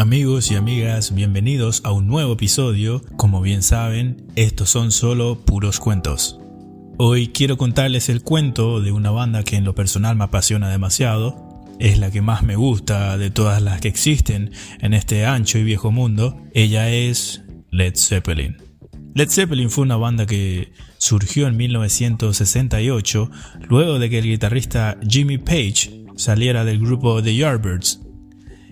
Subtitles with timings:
[0.00, 3.02] Amigos y amigas, bienvenidos a un nuevo episodio.
[3.18, 6.40] Como bien saben, estos son solo puros cuentos.
[6.96, 11.66] Hoy quiero contarles el cuento de una banda que en lo personal me apasiona demasiado.
[11.78, 15.64] Es la que más me gusta de todas las que existen en este ancho y
[15.64, 16.46] viejo mundo.
[16.54, 18.56] Ella es Led Zeppelin.
[19.14, 23.30] Led Zeppelin fue una banda que surgió en 1968
[23.68, 28.00] luego de que el guitarrista Jimmy Page saliera del grupo The Yardbirds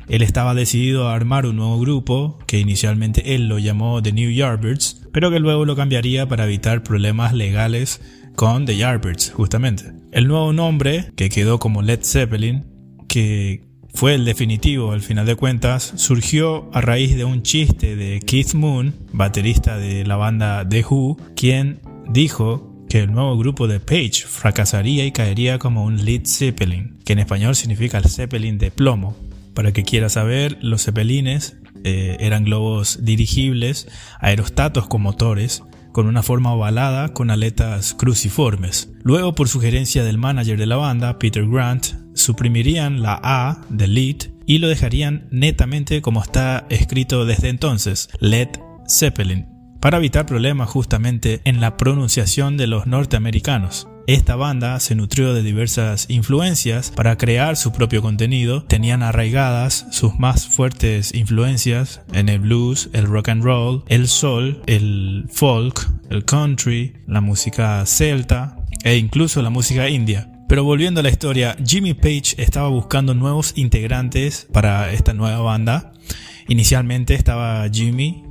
[0.08, 4.30] él estaba decidido a armar un nuevo grupo, que inicialmente él lo llamó The New
[4.30, 8.00] Yardbirds, pero que luego lo cambiaría para evitar problemas legales
[8.34, 9.92] con The Yardbirds, justamente.
[10.12, 12.64] El nuevo nombre, que quedó como Led Zeppelin,
[13.08, 18.20] que fue el definitivo al final de cuentas, surgió a raíz de un chiste de
[18.20, 23.80] Keith Moon, baterista de la banda The Who, quien dijo que el nuevo grupo de
[23.80, 28.70] Page fracasaría y caería como un Led Zeppelin, que en español significa el Zeppelin de
[28.70, 29.16] plomo,
[29.58, 33.88] para que quiera saber, los Zeppelines eh, eran globos dirigibles,
[34.20, 38.92] aerostatos con motores, con una forma ovalada con aletas cruciformes.
[39.02, 44.30] Luego, por sugerencia del manager de la banda, Peter Grant, suprimirían la A de lead
[44.46, 48.50] y lo dejarían netamente como está escrito desde entonces, Led
[48.88, 49.48] Zeppelin,
[49.80, 53.88] para evitar problemas justamente en la pronunciación de los norteamericanos.
[54.08, 58.62] Esta banda se nutrió de diversas influencias para crear su propio contenido.
[58.62, 64.62] Tenían arraigadas sus más fuertes influencias en el blues, el rock and roll, el soul,
[64.64, 70.32] el folk, el country, la música celta e incluso la música india.
[70.48, 75.92] Pero volviendo a la historia, Jimmy Page estaba buscando nuevos integrantes para esta nueva banda.
[76.48, 78.24] Inicialmente estaba Jimmy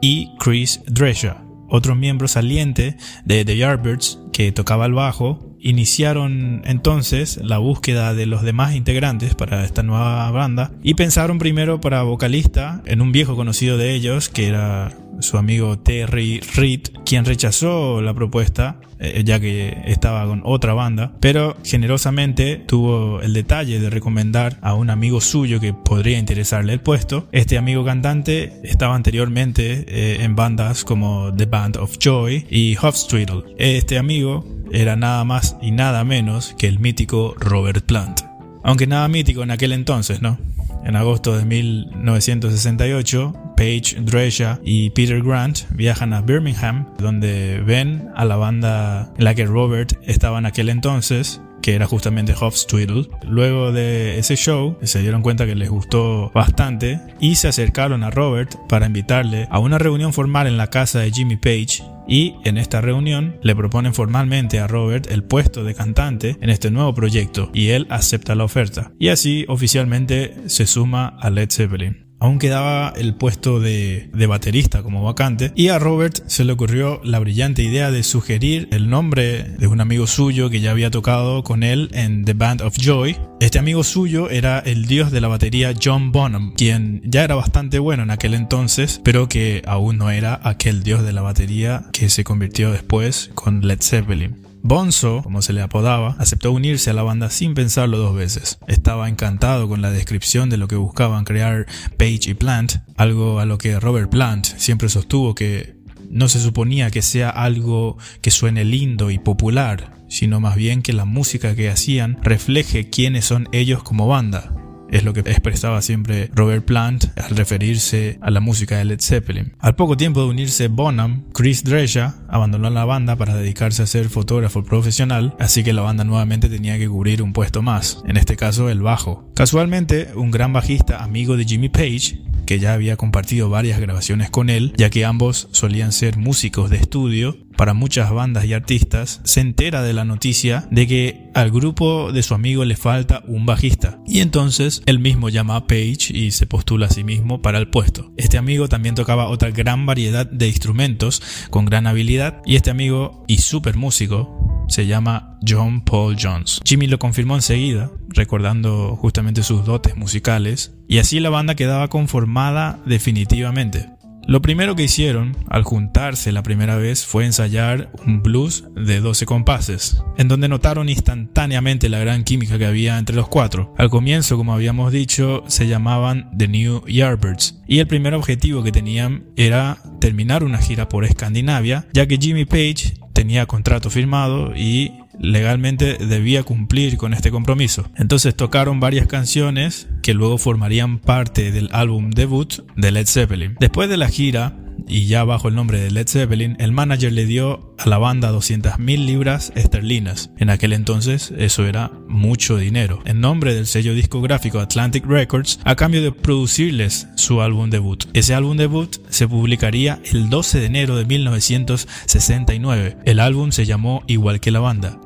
[0.00, 7.38] y Chris Drescher otro miembro saliente de The Yardbirds que tocaba el bajo, iniciaron entonces
[7.42, 12.82] la búsqueda de los demás integrantes para esta nueva banda y pensaron primero para vocalista
[12.84, 18.14] en un viejo conocido de ellos que era su amigo Terry Reed, quien rechazó la
[18.14, 24.58] propuesta eh, ya que estaba con otra banda, pero generosamente tuvo el detalle de recomendar
[24.62, 27.28] a un amigo suyo que podría interesarle el puesto.
[27.32, 33.42] Este amigo cantante estaba anteriormente eh, en bandas como The Band of Joy y Hofstreetle.
[33.58, 38.20] Este amigo era nada más y nada menos que el mítico Robert Plant.
[38.62, 40.38] Aunque nada mítico en aquel entonces, ¿no?
[40.84, 48.26] En agosto de 1968, Page, Drescher y Peter Grant viajan a Birmingham, donde ven a
[48.26, 53.08] la banda en la que Robert estaba en aquel entonces que era justamente Hofstadter.
[53.26, 58.10] Luego de ese show se dieron cuenta que les gustó bastante y se acercaron a
[58.10, 62.58] Robert para invitarle a una reunión formal en la casa de Jimmy Page y en
[62.58, 67.48] esta reunión le proponen formalmente a Robert el puesto de cantante en este nuevo proyecto
[67.54, 72.94] y él acepta la oferta y así oficialmente se suma a Led Zeppelin aún quedaba
[72.96, 77.90] el puesto de, baterista como vacante y a Robert se le ocurrió la brillante idea
[77.90, 82.24] de sugerir el nombre de un amigo suyo que ya había tocado con él en
[82.24, 83.18] The Band of Joy.
[83.40, 87.78] Este amigo suyo era el dios de la batería John Bonham, quien ya era bastante
[87.78, 92.08] bueno en aquel entonces, pero que aún no era aquel dios de la batería que
[92.08, 94.43] se convirtió después con Led Zeppelin.
[94.66, 98.58] Bonzo, como se le apodaba, aceptó unirse a la banda sin pensarlo dos veces.
[98.66, 101.66] Estaba encantado con la descripción de lo que buscaban crear
[101.98, 105.76] Page y Plant, algo a lo que Robert Plant siempre sostuvo que
[106.08, 110.94] no se suponía que sea algo que suene lindo y popular, sino más bien que
[110.94, 114.50] la música que hacían refleje quiénes son ellos como banda,
[114.94, 119.52] es lo que expresaba siempre Robert Plant al referirse a la música de Led Zeppelin.
[119.58, 124.08] Al poco tiempo de unirse Bonham, Chris Drescher abandonó la banda para dedicarse a ser
[124.08, 128.36] fotógrafo profesional, así que la banda nuevamente tenía que cubrir un puesto más, en este
[128.36, 129.28] caso el bajo.
[129.34, 134.50] Casualmente, un gran bajista amigo de Jimmy Page, que ya había compartido varias grabaciones con
[134.50, 139.40] él, ya que ambos solían ser músicos de estudio para muchas bandas y artistas, se
[139.40, 143.98] entera de la noticia de que al grupo de su amigo le falta un bajista.
[144.06, 147.68] Y entonces él mismo llama a Page y se postula a sí mismo para el
[147.68, 148.12] puesto.
[148.16, 153.24] Este amigo también tocaba otra gran variedad de instrumentos con gran habilidad y este amigo
[153.28, 156.60] y super músico se llama John Paul Jones.
[156.64, 162.78] Jimmy lo confirmó enseguida, recordando justamente sus dotes musicales, y así la banda quedaba conformada
[162.86, 163.94] definitivamente.
[164.26, 169.26] Lo primero que hicieron al juntarse la primera vez fue ensayar un blues de 12
[169.26, 173.74] compases, en donde notaron instantáneamente la gran química que había entre los cuatro.
[173.76, 178.72] Al comienzo, como habíamos dicho, se llamaban The New Yardbirds, y el primer objetivo que
[178.72, 182.94] tenían era terminar una gira por Escandinavia, ya que Jimmy Page
[183.24, 187.88] tenía contrato firmado y legalmente debía cumplir con este compromiso.
[187.96, 193.56] Entonces tocaron varias canciones que luego formarían parte del álbum debut de Led Zeppelin.
[193.58, 197.26] Después de la gira, y ya bajo el nombre de Led Zeppelin, el manager le
[197.26, 200.30] dio a la banda 200.000 libras esterlinas.
[200.38, 203.00] En aquel entonces eso era mucho dinero.
[203.04, 208.04] En nombre del sello discográfico Atlantic Records, a cambio de producirles su álbum debut.
[208.12, 212.98] Ese álbum debut se publicaría el 12 de enero de 1969.
[213.04, 215.00] El álbum se llamó igual que la banda,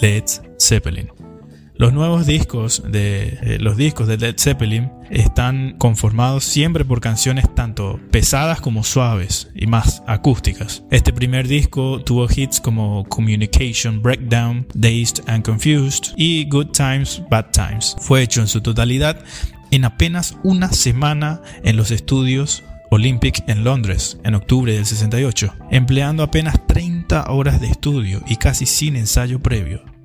[0.00, 0.24] Led
[0.58, 1.27] Zeppelin.
[1.78, 7.44] Los nuevos discos de eh, los discos de Led Zeppelin están conformados siempre por canciones
[7.54, 10.82] tanto pesadas como suaves y más acústicas.
[10.90, 17.52] Este primer disco tuvo hits como Communication Breakdown, Dazed and Confused y Good Times, Bad
[17.52, 17.94] Times.
[18.00, 19.22] Fue hecho en su totalidad
[19.70, 26.24] en apenas una semana en los estudios Olympic en Londres en octubre del 68, empleando
[26.24, 29.97] apenas 30 horas de estudio y casi sin ensayo previo.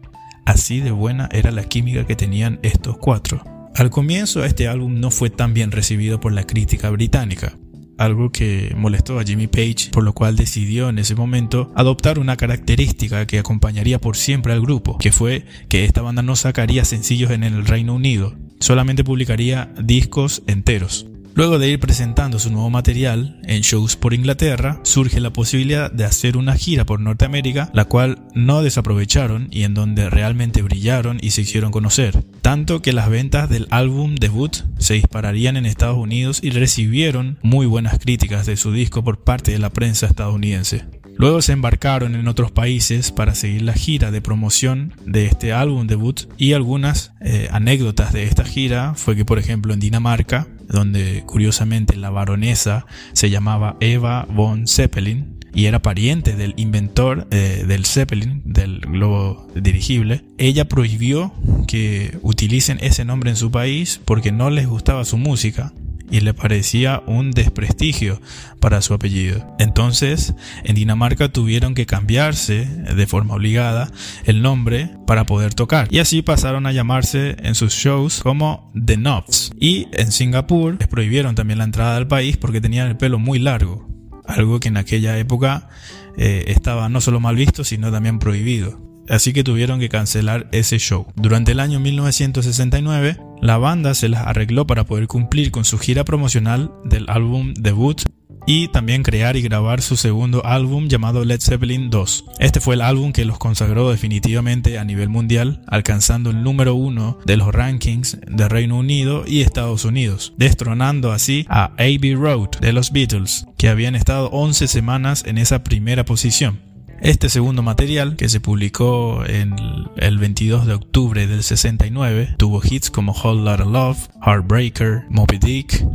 [0.45, 3.43] Así de buena era la química que tenían estos cuatro.
[3.75, 7.57] Al comienzo este álbum no fue tan bien recibido por la crítica británica,
[7.97, 12.37] algo que molestó a Jimmy Page, por lo cual decidió en ese momento adoptar una
[12.37, 17.31] característica que acompañaría por siempre al grupo, que fue que esta banda no sacaría sencillos
[17.31, 21.07] en el Reino Unido, solamente publicaría discos enteros.
[21.35, 26.05] Luego de ir presentando su nuevo material en shows por Inglaterra, surge la posibilidad de
[26.05, 31.31] hacer una gira por Norteamérica, la cual no desaprovecharon y en donde realmente brillaron y
[31.31, 32.23] se hicieron conocer.
[32.41, 37.65] Tanto que las ventas del álbum debut se dispararían en Estados Unidos y recibieron muy
[37.65, 40.85] buenas críticas de su disco por parte de la prensa estadounidense.
[41.15, 45.85] Luego se embarcaron en otros países para seguir la gira de promoción de este álbum
[45.85, 51.23] debut y algunas eh, anécdotas de esta gira fue que por ejemplo en Dinamarca, donde
[51.25, 57.85] curiosamente la baronesa se llamaba Eva von Zeppelin y era pariente del inventor eh, del
[57.85, 61.31] Zeppelin, del globo dirigible, ella prohibió
[61.67, 65.71] que utilicen ese nombre en su país porque no les gustaba su música
[66.13, 68.21] y le parecía un desprestigio
[68.59, 69.43] para su apellido.
[69.57, 73.91] Entonces, en Dinamarca tuvieron que cambiarse de forma obligada
[74.23, 75.87] el nombre para poder tocar.
[75.89, 79.53] Y así pasaron a llamarse en sus shows como The Knobs.
[79.59, 83.39] Y en Singapur les prohibieron también la entrada al país porque tenían el pelo muy
[83.39, 83.89] largo.
[84.27, 85.67] Algo que en aquella época
[86.15, 90.77] eh, estaba no solo mal visto, sino también prohibido así que tuvieron que cancelar ese
[90.79, 91.07] show.
[91.15, 96.05] Durante el año 1969, la banda se las arregló para poder cumplir con su gira
[96.05, 98.03] promocional del álbum debut
[98.45, 102.25] y también crear y grabar su segundo álbum llamado Led Zeppelin 2.
[102.39, 107.19] Este fue el álbum que los consagró definitivamente a nivel mundial, alcanzando el número uno
[107.25, 112.73] de los rankings de Reino Unido y Estados Unidos, destronando así a Abbey Road de
[112.73, 116.72] los Beatles, que habían estado 11 semanas en esa primera posición.
[117.01, 119.55] Este segundo material, que se publicó en
[119.97, 125.85] el 22 de octubre del 69, tuvo hits como Whole Lotta Love, Heartbreaker, Moby Dick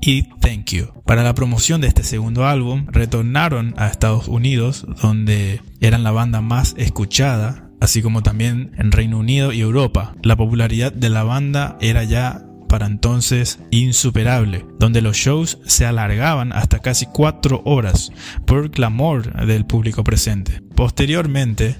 [0.00, 0.88] y Thank You.
[1.04, 6.40] Para la promoción de este segundo álbum, retornaron a Estados Unidos, donde eran la banda
[6.40, 10.14] más escuchada así como también en Reino Unido y Europa.
[10.22, 16.52] La popularidad de la banda era ya para entonces insuperable, donde los shows se alargaban
[16.52, 18.12] hasta casi cuatro horas
[18.46, 20.62] por clamor del público presente.
[20.74, 21.76] Posteriormente,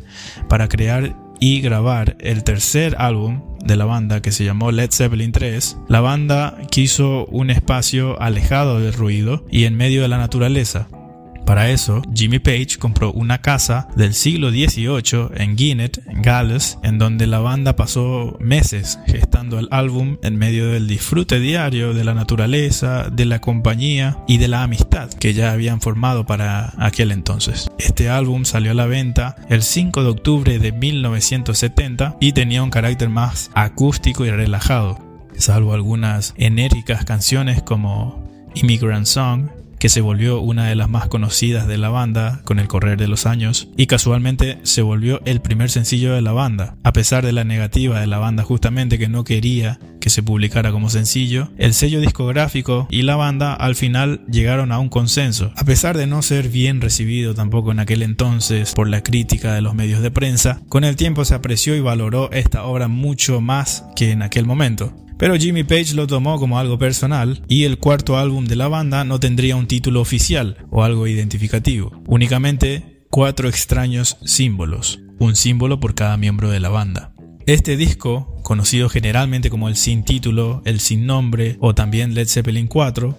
[0.48, 5.32] para crear y grabar el tercer álbum de la banda que se llamó Led Zeppelin
[5.32, 10.88] 3, la banda quiso un espacio alejado del ruido y en medio de la naturaleza,
[11.48, 17.26] para eso, Jimmy Page compró una casa del siglo XVIII en Guinet, Gales, en donde
[17.26, 23.08] la banda pasó meses gestando el álbum en medio del disfrute diario de la naturaleza,
[23.08, 27.70] de la compañía y de la amistad que ya habían formado para aquel entonces.
[27.78, 32.68] Este álbum salió a la venta el 5 de octubre de 1970 y tenía un
[32.68, 34.98] carácter más acústico y relajado,
[35.38, 41.66] salvo algunas enérgicas canciones como Immigrant Song, que se volvió una de las más conocidas
[41.66, 45.70] de la banda con el correr de los años y casualmente se volvió el primer
[45.70, 46.76] sencillo de la banda.
[46.82, 50.72] A pesar de la negativa de la banda justamente que no quería que se publicara
[50.72, 55.52] como sencillo, el sello discográfico y la banda al final llegaron a un consenso.
[55.56, 59.62] A pesar de no ser bien recibido tampoco en aquel entonces por la crítica de
[59.62, 63.84] los medios de prensa, con el tiempo se apreció y valoró esta obra mucho más
[63.96, 64.92] que en aquel momento.
[65.18, 69.02] Pero Jimmy Page lo tomó como algo personal y el cuarto álbum de la banda
[69.04, 75.96] no tendría un título oficial o algo identificativo, únicamente cuatro extraños símbolos, un símbolo por
[75.96, 77.12] cada miembro de la banda.
[77.46, 82.68] Este disco, conocido generalmente como el sin título, el sin nombre o también Led Zeppelin
[82.68, 83.18] 4,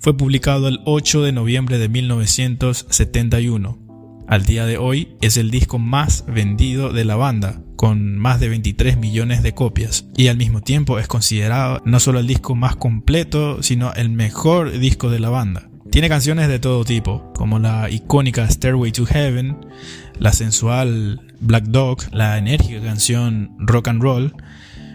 [0.00, 3.83] fue publicado el 8 de noviembre de 1971
[4.26, 8.48] al día de hoy es el disco más vendido de la banda, con más de
[8.48, 12.76] 23 millones de copias, y al mismo tiempo es considerado no solo el disco más
[12.76, 15.68] completo, sino el mejor disco de la banda.
[15.90, 19.56] Tiene canciones de todo tipo, como la icónica Stairway to Heaven,
[20.18, 24.34] la sensual Black Dog, la enérgica canción Rock and Roll,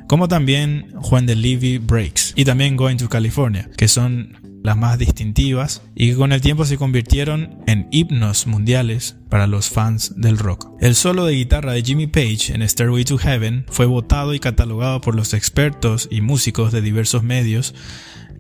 [0.10, 4.98] como también Juan de Levy Breaks y también Going to California, que son las más
[4.98, 10.40] distintivas y que con el tiempo se convirtieron en himnos mundiales para los fans del
[10.40, 10.72] rock.
[10.82, 15.00] El solo de guitarra de Jimmy Page en Stairway to Heaven fue votado y catalogado
[15.00, 17.76] por los expertos y músicos de diversos medios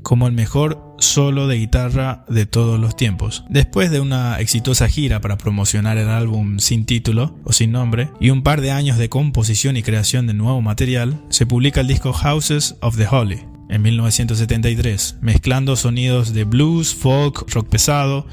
[0.03, 3.46] como el mejor solo de guitarra de todos los tiempos.
[3.50, 8.29] Después de una exitosa gira para promocionar el álbum sin título o sin nombre y
[8.29, 12.13] un par de años de composición y creación de nuevo material, se publica el disco
[12.13, 13.39] Houses of the Holy,
[13.70, 18.25] en 1973, mezclando sonidos de blues, folk, rock pesado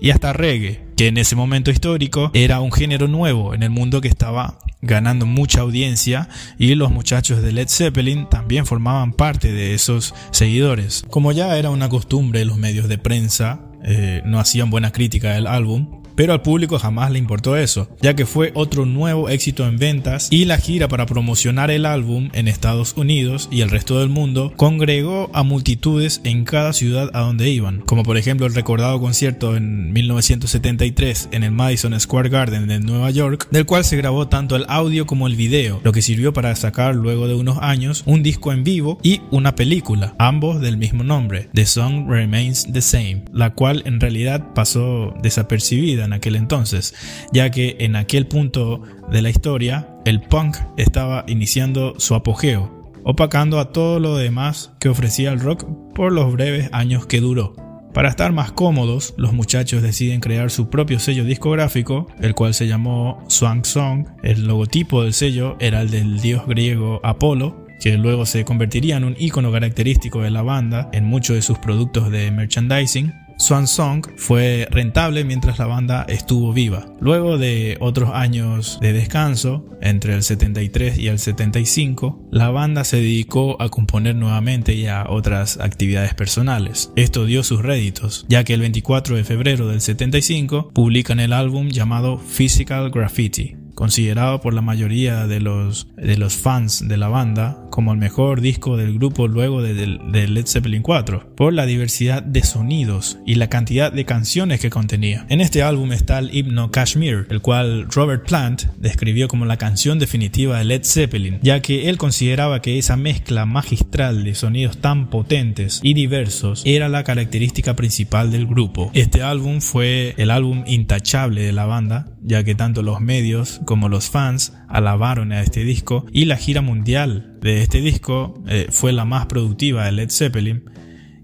[0.00, 4.00] y hasta reggae, que en ese momento histórico era un género nuevo en el mundo
[4.00, 9.74] que estaba ganando mucha audiencia y los muchachos de Led Zeppelin también formaban parte de
[9.74, 11.04] esos seguidores.
[11.10, 15.46] Como ya era una costumbre, los medios de prensa eh, no hacían buena crítica del
[15.46, 19.78] álbum, pero al público jamás le importó eso, ya que fue otro nuevo éxito en
[19.78, 24.10] ventas y la gira para promocionar el álbum en Estados Unidos y el resto del
[24.10, 29.00] mundo congregó a multitudes en cada ciudad a donde iban, como por ejemplo el recordado
[29.00, 34.28] concierto en 1973 en el Madison Square Garden de Nueva York, del cual se grabó
[34.28, 38.02] tanto el audio como el video, lo que sirvió para sacar luego de unos años
[38.04, 42.82] un disco en vivo y una película, ambos del mismo nombre, The Song Remains the
[42.82, 46.94] Same, la cual en realidad pasó desapercibida en aquel entonces,
[47.32, 53.58] ya que en aquel punto de la historia el punk estaba iniciando su apogeo, opacando
[53.60, 55.64] a todo lo demás que ofrecía el rock
[55.94, 57.54] por los breves años que duró.
[57.94, 62.68] Para estar más cómodos, los muchachos deciden crear su propio sello discográfico, el cual se
[62.68, 64.06] llamó Swank Song.
[64.22, 69.04] El logotipo del sello era el del dios griego Apolo, que luego se convertiría en
[69.04, 73.12] un icono característico de la banda en muchos de sus productos de merchandising.
[73.40, 76.84] Swan Song fue rentable mientras la banda estuvo viva.
[77.00, 82.98] Luego de otros años de descanso, entre el 73 y el 75, la banda se
[82.98, 86.92] dedicó a componer nuevamente y a otras actividades personales.
[86.96, 91.70] Esto dio sus réditos, ya que el 24 de febrero del 75 publican el álbum
[91.70, 97.69] llamado Physical Graffiti, considerado por la mayoría de los, de los fans de la banda
[97.70, 99.86] como el mejor disco del grupo luego de,
[100.28, 105.26] Led Zeppelin 4, por la diversidad de sonidos y la cantidad de canciones que contenía.
[105.28, 109.98] En este álbum está el himno Kashmir, el cual Robert Plant describió como la canción
[109.98, 115.08] definitiva de Led Zeppelin, ya que él consideraba que esa mezcla magistral de sonidos tan
[115.08, 118.90] potentes y diversos era la característica principal del grupo.
[118.94, 123.88] Este álbum fue el álbum intachable de la banda, ya que tanto los medios como
[123.88, 128.92] los fans alabaron a este disco y la gira mundial de este disco eh, fue
[128.92, 130.64] la más productiva de Led Zeppelin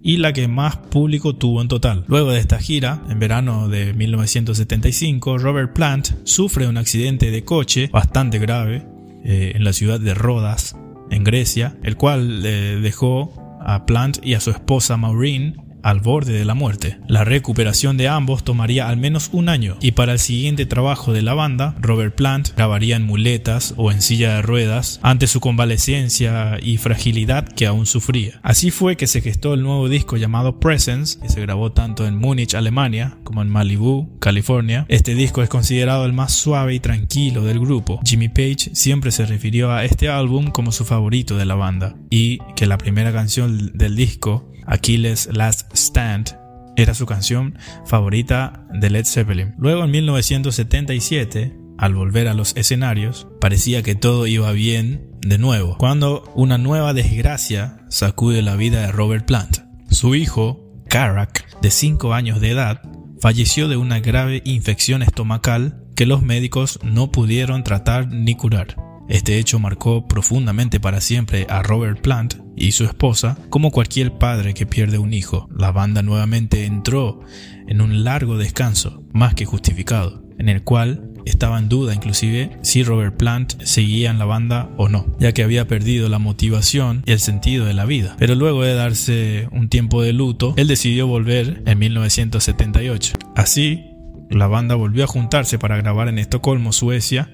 [0.03, 2.05] y la que más público tuvo en total.
[2.07, 7.89] Luego de esta gira, en verano de 1975, Robert Plant sufre un accidente de coche
[7.93, 8.87] bastante grave
[9.25, 10.77] eh, en la ciudad de Rodas,
[11.11, 16.33] en Grecia, el cual le dejó a Plant y a su esposa Maureen al borde
[16.33, 16.99] de la muerte.
[17.07, 21.23] La recuperación de ambos tomaría al menos un año y para el siguiente trabajo de
[21.23, 26.59] la banda, Robert Plant grabaría en muletas o en silla de ruedas ante su convalecencia
[26.61, 28.41] y fragilidad que aún sufría.
[28.43, 32.19] Así fue que se gestó el nuevo disco llamado Presence, que se grabó tanto en
[32.19, 34.87] Múnich, Alemania, como en Malibu, California.
[34.89, 38.01] Este disco es considerado el más suave y tranquilo del grupo.
[38.05, 42.39] Jimmy Page siempre se refirió a este álbum como su favorito de la banda y
[42.57, 46.37] que la primera canción del disco Achilles Last Stand
[46.77, 49.55] era su canción favorita de Led Zeppelin.
[49.59, 55.77] Luego en 1977, al volver a los escenarios, parecía que todo iba bien de nuevo,
[55.79, 59.59] cuando una nueva desgracia sacude la vida de Robert Plant.
[59.91, 62.83] Su hijo, Karak, de 5 años de edad,
[63.21, 68.86] falleció de una grave infección estomacal que los médicos no pudieron tratar ni curar.
[69.09, 74.55] Este hecho marcó profundamente para siempre a Robert Plant y su esposa, como cualquier padre
[74.55, 75.49] que pierde un hijo.
[75.57, 77.21] La banda nuevamente entró
[77.69, 82.85] en un largo descanso, más que justificado, en el cual estaba en duda inclusive si
[82.85, 87.13] Robert Plant seguía en la banda o no, ya que había perdido la motivación y
[87.13, 88.17] el sentido de la vida.
[88.19, 93.15] Pero luego de darse un tiempo de luto, él decidió volver en 1978.
[93.35, 93.91] Así,
[94.31, 97.31] la banda volvió a juntarse para grabar en Estocolmo, Suecia,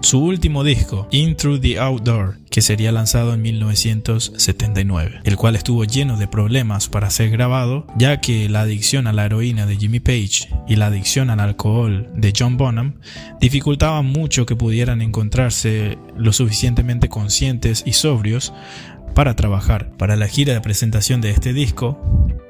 [0.00, 5.84] su último disco, In Through the Outdoor, que sería lanzado en 1979, el cual estuvo
[5.84, 10.00] lleno de problemas para ser grabado, ya que la adicción a la heroína de Jimmy
[10.00, 12.94] Page y la adicción al alcohol de John Bonham
[13.40, 18.52] dificultaban mucho que pudieran encontrarse lo suficientemente conscientes y sobrios
[19.14, 19.90] para trabajar.
[19.96, 21.98] Para la gira de presentación de este disco,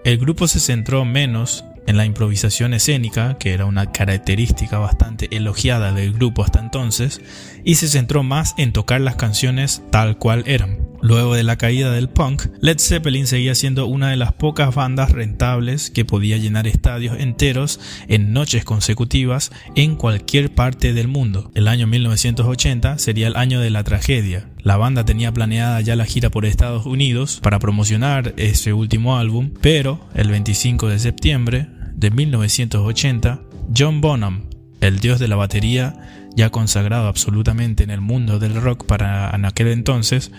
[0.05, 5.93] el grupo se centró menos en la improvisación escénica, que era una característica bastante elogiada
[5.93, 7.21] del grupo hasta entonces,
[7.67, 10.87] y se centró más en tocar las canciones tal cual eran.
[11.03, 15.11] Luego de la caída del punk, Led Zeppelin seguía siendo una de las pocas bandas
[15.13, 21.51] rentables que podía llenar estadios enteros en noches consecutivas en cualquier parte del mundo.
[21.55, 24.49] El año 1980 sería el año de la tragedia.
[24.63, 29.51] La banda tenía planeada ya la gira por Estados Unidos para promocionar ese último álbum,
[29.61, 33.43] pero el 25 de septiembre de 1980,
[33.77, 34.49] John Bonham,
[34.81, 39.45] el dios de la batería, ya consagrado absolutamente en el mundo del rock para en
[39.45, 40.31] aquel entonces,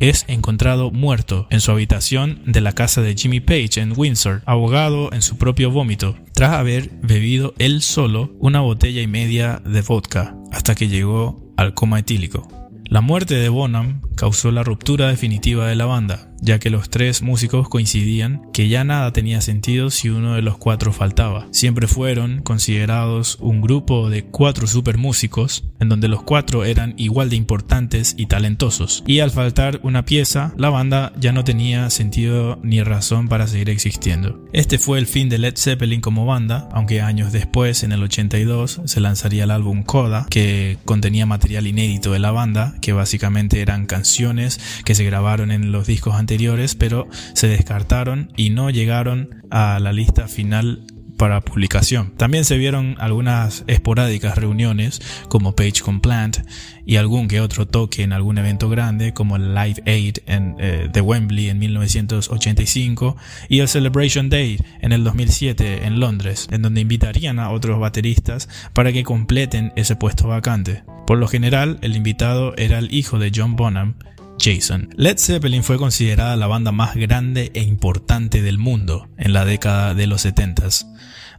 [0.00, 5.12] es encontrado muerto en su habitación de la casa de Jimmy Page en Windsor, ahogado
[5.12, 10.36] en su propio vómito, tras haber bebido él solo una botella y media de vodka,
[10.52, 12.48] hasta que llegó al coma etílico.
[12.84, 17.22] La muerte de Bonham causó la ruptura definitiva de la banda, ya que los tres
[17.22, 21.48] músicos coincidían que ya nada tenía sentido si uno de los cuatro faltaba.
[21.50, 27.30] Siempre fueron considerados un grupo de cuatro super músicos, en donde los cuatro eran igual
[27.30, 29.02] de importantes y talentosos.
[29.06, 33.70] Y al faltar una pieza, la banda ya no tenía sentido ni razón para seguir
[33.70, 34.44] existiendo.
[34.52, 38.82] Este fue el fin de Led Zeppelin como banda, aunque años después, en el 82,
[38.84, 43.86] se lanzaría el álbum Coda, que contenía material inédito de la banda, que básicamente eran
[43.86, 46.33] canciones que se grabaron en los discos anteriores
[46.78, 50.82] pero se descartaron y no llegaron a la lista final
[51.16, 52.12] para publicación.
[52.16, 56.38] También se vieron algunas esporádicas reuniones como Page con Plant
[56.84, 60.88] y algún que otro toque en algún evento grande como el Live Aid en, eh,
[60.92, 63.16] de Wembley en 1985
[63.48, 68.48] y el Celebration Day en el 2007 en Londres, en donde invitarían a otros bateristas
[68.72, 70.82] para que completen ese puesto vacante.
[71.06, 73.94] Por lo general, el invitado era el hijo de John Bonham,
[74.38, 74.90] Jason.
[74.96, 79.94] Led Zeppelin fue considerada la banda más grande e importante del mundo en la década
[79.94, 80.86] de los 70s.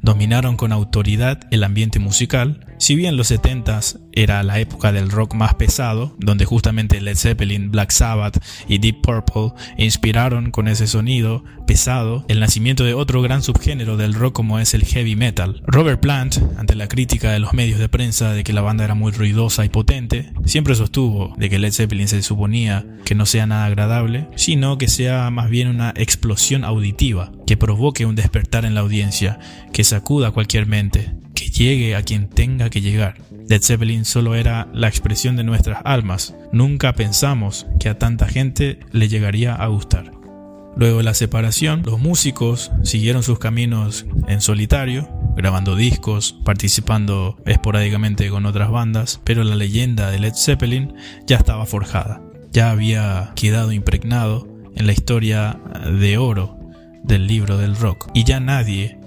[0.01, 5.33] Dominaron con autoridad el ambiente musical, si bien los 70s era la época del rock
[5.33, 11.43] más pesado, donde justamente Led Zeppelin, Black Sabbath y Deep Purple inspiraron con ese sonido
[11.67, 15.61] pesado el nacimiento de otro gran subgénero del rock como es el heavy metal.
[15.65, 18.95] Robert Plant, ante la crítica de los medios de prensa de que la banda era
[18.95, 23.45] muy ruidosa y potente, siempre sostuvo de que Led Zeppelin se suponía que no sea
[23.45, 28.75] nada agradable, sino que sea más bien una explosión auditiva, que provoque un despertar en
[28.75, 29.39] la audiencia,
[29.71, 31.13] que sacuda cualquier mente,
[31.57, 33.15] llegue a quien tenga que llegar.
[33.47, 36.35] Led Zeppelin solo era la expresión de nuestras almas.
[36.51, 40.11] Nunca pensamos que a tanta gente le llegaría a gustar.
[40.77, 48.29] Luego de la separación, los músicos siguieron sus caminos en solitario, grabando discos, participando esporádicamente
[48.29, 50.93] con otras bandas, pero la leyenda de Led Zeppelin
[51.25, 55.59] ya estaba forjada, ya había quedado impregnado en la historia
[55.97, 56.59] de oro
[57.03, 58.97] del libro del rock, y ya nadie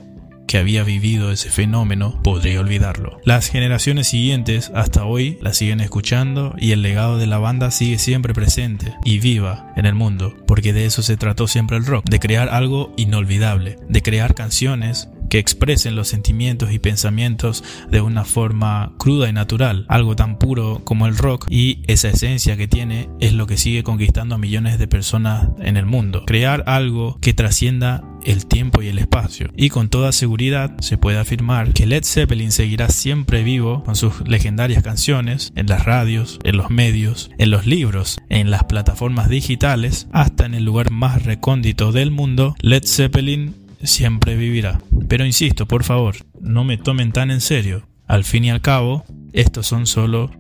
[0.49, 3.21] que había vivido ese fenómeno podría olvidarlo.
[3.25, 7.99] Las generaciones siguientes hasta hoy la siguen escuchando y el legado de la banda sigue
[7.99, 12.05] siempre presente y viva en el mundo, porque de eso se trató siempre el rock,
[12.09, 18.25] de crear algo inolvidable, de crear canciones que expresen los sentimientos y pensamientos de una
[18.25, 23.09] forma cruda y natural, algo tan puro como el rock y esa esencia que tiene
[23.21, 26.25] es lo que sigue conquistando a millones de personas en el mundo.
[26.27, 29.51] Crear algo que trascienda el tiempo y el espacio.
[29.57, 34.27] Y con toda seguridad se puede afirmar que Led Zeppelin seguirá siempre vivo con sus
[34.29, 40.09] legendarias canciones en las radios, en los medios, en los libros, en las plataformas digitales,
[40.13, 42.55] hasta en el lugar más recóndito del mundo.
[42.61, 44.81] Led Zeppelin siempre vivirá.
[45.09, 47.89] Pero insisto, por favor, no me tomen tan en serio.
[48.07, 50.31] Al fin y al cabo, estos son solo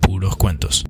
[0.00, 0.84] puros cuentos.